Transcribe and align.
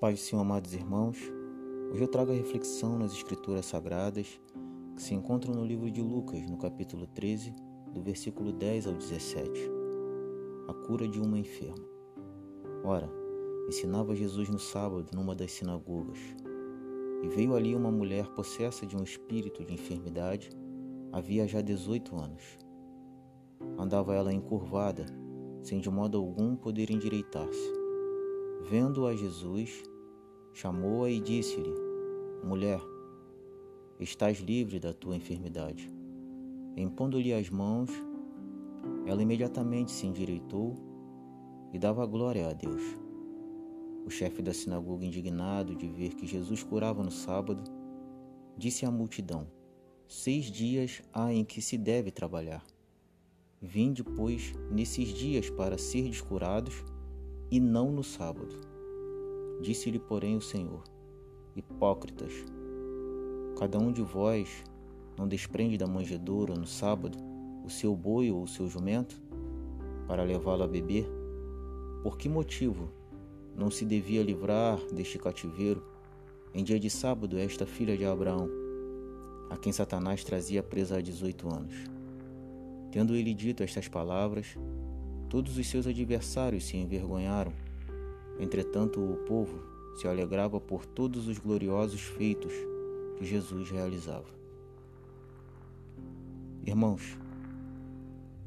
paz 0.00 0.20
do 0.20 0.22
Senhor, 0.22 0.42
amados 0.42 0.74
irmãos. 0.74 1.18
Hoje 1.90 2.02
eu 2.02 2.06
trago 2.06 2.30
a 2.30 2.34
reflexão 2.34 2.96
nas 2.96 3.12
Escrituras 3.12 3.66
Sagradas 3.66 4.40
que 4.94 5.02
se 5.02 5.12
encontram 5.12 5.52
no 5.52 5.64
livro 5.64 5.90
de 5.90 6.00
Lucas, 6.00 6.48
no 6.48 6.56
capítulo 6.56 7.04
13, 7.08 7.52
do 7.92 8.00
versículo 8.00 8.52
10 8.52 8.86
ao 8.86 8.92
17. 8.92 9.50
A 10.68 10.74
cura 10.86 11.08
de 11.08 11.20
uma 11.20 11.36
enferma. 11.36 11.84
Ora, 12.84 13.10
ensinava 13.66 14.14
Jesus 14.14 14.48
no 14.48 14.58
sábado 14.58 15.10
numa 15.12 15.34
das 15.34 15.50
sinagogas. 15.50 16.20
E 17.24 17.28
veio 17.28 17.56
ali 17.56 17.74
uma 17.74 17.90
mulher 17.90 18.28
possessa 18.28 18.86
de 18.86 18.96
um 18.96 19.02
espírito 19.02 19.64
de 19.64 19.74
enfermidade, 19.74 20.50
havia 21.10 21.48
já 21.48 21.60
18 21.60 22.14
anos. 22.14 22.56
Andava 23.76 24.14
ela 24.14 24.32
encurvada, 24.32 25.06
sem 25.60 25.80
de 25.80 25.90
modo 25.90 26.18
algum 26.18 26.54
poder 26.54 26.88
endireitar-se. 26.88 27.77
Vendo-a 28.60 29.14
Jesus, 29.14 29.82
chamou-a 30.52 31.08
e 31.08 31.20
disse-lhe: 31.20 31.72
Mulher, 32.44 32.80
estás 34.00 34.38
livre 34.38 34.80
da 34.80 34.92
tua 34.92 35.16
enfermidade. 35.16 35.90
Impondo-lhe 36.76 37.32
as 37.32 37.48
mãos, 37.48 37.90
ela 39.06 39.22
imediatamente 39.22 39.92
se 39.92 40.06
endireitou 40.06 40.76
e 41.72 41.78
dava 41.78 42.04
glória 42.04 42.48
a 42.48 42.52
Deus. 42.52 42.82
O 44.04 44.10
chefe 44.10 44.42
da 44.42 44.52
sinagoga, 44.52 45.04
indignado 45.04 45.74
de 45.74 45.88
ver 45.88 46.14
que 46.14 46.26
Jesus 46.26 46.62
curava 46.62 47.02
no 47.02 47.10
sábado, 47.10 47.62
disse 48.56 48.84
à 48.84 48.90
multidão: 48.90 49.46
Seis 50.06 50.46
dias 50.46 51.00
há 51.12 51.32
em 51.32 51.44
que 51.44 51.62
se 51.62 51.78
deve 51.78 52.10
trabalhar. 52.10 52.64
Vinde, 53.62 54.02
pois, 54.02 54.52
nesses 54.70 55.08
dias 55.08 55.48
para 55.48 55.78
ser 55.78 56.10
curados 56.22 56.84
e 57.50 57.58
não 57.58 57.90
no 57.90 58.02
sábado. 58.02 58.54
Disse-lhe, 59.60 59.98
porém, 59.98 60.36
o 60.36 60.40
Senhor: 60.40 60.82
Hipócritas, 61.56 62.32
cada 63.58 63.78
um 63.78 63.90
de 63.90 64.02
vós 64.02 64.64
não 65.16 65.26
desprende 65.26 65.76
da 65.76 65.86
manjedoura 65.86 66.54
no 66.54 66.66
sábado 66.66 67.18
o 67.64 67.70
seu 67.70 67.94
boi 67.94 68.30
ou 68.30 68.42
o 68.42 68.48
seu 68.48 68.68
jumento 68.68 69.20
para 70.06 70.22
levá-lo 70.22 70.62
a 70.62 70.68
beber? 70.68 71.08
Por 72.02 72.16
que 72.16 72.28
motivo 72.28 72.88
não 73.56 73.70
se 73.70 73.84
devia 73.84 74.22
livrar 74.22 74.78
deste 74.92 75.18
cativeiro 75.18 75.82
em 76.54 76.62
dia 76.62 76.78
de 76.78 76.88
sábado 76.88 77.36
esta 77.38 77.66
filha 77.66 77.96
de 77.96 78.04
Abraão, 78.04 78.48
a 79.50 79.56
quem 79.56 79.72
Satanás 79.72 80.22
trazia 80.22 80.62
presa 80.62 80.98
há 80.98 81.00
18 81.00 81.48
anos? 81.48 81.74
Tendo 82.92 83.14
ele 83.14 83.34
dito 83.34 83.62
estas 83.62 83.88
palavras, 83.88 84.56
Todos 85.28 85.58
os 85.58 85.66
seus 85.66 85.86
adversários 85.86 86.64
se 86.64 86.76
envergonharam. 86.76 87.52
Entretanto, 88.38 89.00
o 89.00 89.16
povo 89.26 89.58
se 89.96 90.08
alegrava 90.08 90.60
por 90.60 90.86
todos 90.86 91.28
os 91.28 91.38
gloriosos 91.38 92.00
feitos 92.00 92.52
que 93.16 93.24
Jesus 93.24 93.70
realizava. 93.70 94.38
Irmãos, 96.64 97.18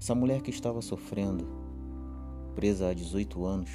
essa 0.00 0.14
mulher 0.14 0.40
que 0.40 0.50
estava 0.50 0.80
sofrendo, 0.80 1.46
presa 2.54 2.88
há 2.88 2.94
18 2.94 3.44
anos, 3.44 3.70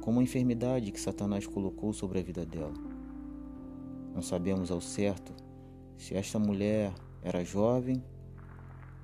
com 0.00 0.10
uma 0.10 0.22
enfermidade 0.22 0.92
que 0.92 1.00
Satanás 1.00 1.46
colocou 1.46 1.92
sobre 1.92 2.18
a 2.18 2.22
vida 2.22 2.44
dela. 2.44 2.74
Não 4.14 4.20
sabemos 4.20 4.70
ao 4.70 4.80
certo 4.80 5.32
se 5.96 6.14
esta 6.14 6.38
mulher 6.38 6.92
era 7.22 7.44
jovem 7.44 8.02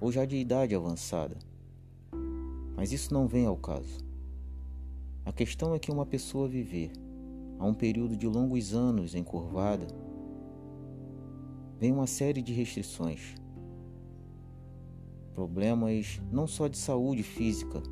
ou 0.00 0.12
já 0.12 0.25
de 0.25 0.36
idade 0.36 0.75
avançada. 0.75 1.36
Mas 2.78 2.92
isso 2.92 3.12
não 3.12 3.26
vem 3.26 3.44
ao 3.44 3.56
caso. 3.56 3.98
A 5.24 5.32
questão 5.32 5.74
é 5.74 5.80
que 5.80 5.90
uma 5.90 6.06
pessoa 6.06 6.46
viver 6.46 6.92
a 7.58 7.66
um 7.66 7.74
período 7.74 8.16
de 8.16 8.24
longos 8.28 8.72
anos 8.72 9.16
encurvada 9.16 9.89
vem 11.77 11.90
uma 11.90 12.06
série 12.06 12.40
de 12.40 12.52
restrições. 12.52 13.34
Problemas 15.34 16.22
não 16.30 16.46
só 16.46 16.68
de 16.68 16.78
saúde 16.78 17.24
física, 17.24 17.83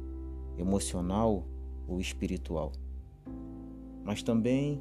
emocional 0.56 1.44
ou 1.88 2.00
espiritual, 2.00 2.70
mas 4.04 4.22
também 4.22 4.80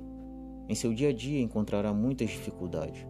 em 0.69 0.75
seu 0.75 0.93
dia 0.93 1.09
a 1.09 1.13
dia 1.13 1.41
encontrará 1.41 1.91
muitas 1.91 2.29
dificuldades. 2.29 3.03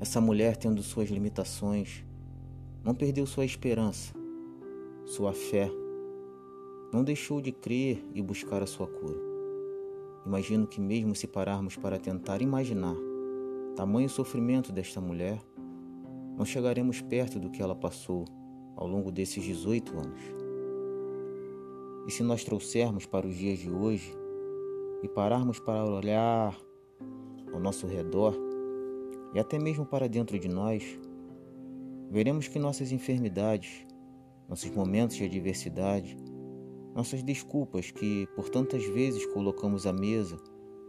Essa 0.00 0.22
mulher, 0.22 0.56
tendo 0.56 0.82
suas 0.82 1.10
limitações, 1.10 2.02
não 2.82 2.94
perdeu 2.94 3.26
sua 3.26 3.44
esperança 3.44 4.21
sua 5.04 5.32
fé, 5.32 5.70
não 6.92 7.02
deixou 7.02 7.40
de 7.40 7.52
crer 7.52 8.04
e 8.14 8.22
buscar 8.22 8.62
a 8.62 8.66
sua 8.66 8.86
cura. 8.86 9.18
Imagino 10.24 10.66
que, 10.66 10.80
mesmo 10.80 11.14
se 11.14 11.26
pararmos 11.26 11.76
para 11.76 11.98
tentar 11.98 12.40
imaginar 12.42 12.94
tamanho 13.74 14.08
sofrimento 14.08 14.70
desta 14.70 15.00
mulher, 15.00 15.40
não 16.36 16.44
chegaremos 16.44 17.00
perto 17.00 17.38
do 17.40 17.50
que 17.50 17.62
ela 17.62 17.74
passou 17.74 18.24
ao 18.76 18.86
longo 18.86 19.10
desses 19.10 19.42
18 19.42 19.92
anos. 19.98 20.20
E 22.06 22.10
se 22.10 22.22
nós 22.22 22.44
trouxermos 22.44 23.06
para 23.06 23.26
os 23.26 23.36
dias 23.36 23.58
de 23.58 23.70
hoje 23.70 24.14
e 25.02 25.08
pararmos 25.08 25.58
para 25.58 25.84
olhar 25.84 26.56
ao 27.52 27.60
nosso 27.60 27.86
redor 27.86 28.34
e 29.34 29.38
até 29.38 29.58
mesmo 29.58 29.86
para 29.86 30.08
dentro 30.08 30.38
de 30.38 30.48
nós, 30.48 30.98
veremos 32.10 32.48
que 32.48 32.58
nossas 32.58 32.92
enfermidades 32.92 33.86
nossos 34.52 34.70
momentos 34.70 35.16
de 35.16 35.24
adversidade, 35.24 36.14
nossas 36.94 37.22
desculpas 37.22 37.90
que 37.90 38.26
por 38.36 38.50
tantas 38.50 38.84
vezes 38.84 39.24
colocamos 39.24 39.86
à 39.86 39.94
mesa 39.94 40.36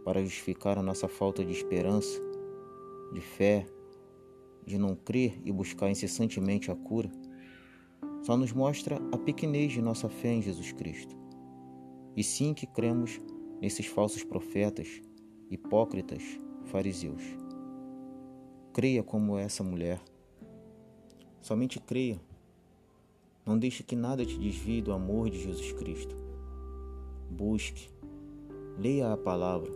para 0.04 0.22
justificar 0.22 0.76
a 0.76 0.82
nossa 0.82 1.08
falta 1.08 1.42
de 1.42 1.50
esperança, 1.50 2.20
de 3.14 3.22
fé, 3.22 3.64
de 4.66 4.76
não 4.76 4.94
crer 4.94 5.40
e 5.42 5.50
buscar 5.50 5.88
incessantemente 5.88 6.70
a 6.70 6.76
cura, 6.76 7.10
só 8.22 8.36
nos 8.36 8.52
mostra 8.52 9.00
a 9.10 9.16
pequenez 9.16 9.72
de 9.72 9.80
nossa 9.80 10.10
fé 10.10 10.34
em 10.34 10.42
Jesus 10.42 10.70
Cristo. 10.72 11.16
E 12.14 12.22
sim 12.22 12.52
que 12.52 12.66
cremos 12.66 13.18
nesses 13.62 13.86
falsos 13.86 14.22
profetas, 14.22 15.00
hipócritas, 15.50 16.22
fariseus. 16.66 17.22
Creia 18.74 19.02
como 19.02 19.38
essa 19.38 19.64
mulher. 19.64 20.02
Somente 21.40 21.80
creia 21.80 22.20
não 23.44 23.58
deixe 23.58 23.82
que 23.82 23.94
nada 23.94 24.24
te 24.24 24.38
desvie 24.38 24.80
do 24.80 24.92
amor 24.92 25.28
de 25.28 25.42
Jesus 25.42 25.72
Cristo. 25.72 26.16
Busque, 27.30 27.88
leia 28.78 29.12
a 29.12 29.16
palavra, 29.16 29.70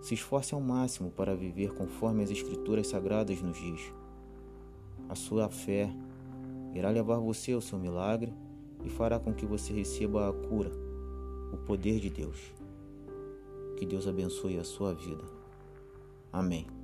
se 0.00 0.14
esforce 0.14 0.54
ao 0.54 0.60
máximo 0.60 1.10
para 1.10 1.34
viver 1.34 1.72
conforme 1.74 2.22
as 2.22 2.30
Escrituras 2.30 2.86
Sagradas 2.86 3.40
nos 3.42 3.58
diz. 3.58 3.92
A 5.08 5.14
sua 5.14 5.48
fé 5.48 5.90
irá 6.74 6.90
levar 6.90 7.18
você 7.18 7.52
ao 7.52 7.60
seu 7.60 7.78
milagre 7.78 8.32
e 8.84 8.88
fará 8.88 9.18
com 9.18 9.32
que 9.32 9.46
você 9.46 9.72
receba 9.72 10.28
a 10.28 10.32
cura, 10.32 10.70
o 11.52 11.56
poder 11.56 11.98
de 11.98 12.10
Deus. 12.10 12.38
Que 13.76 13.86
Deus 13.86 14.06
abençoe 14.06 14.58
a 14.58 14.64
sua 14.64 14.94
vida. 14.94 15.24
Amém. 16.32 16.77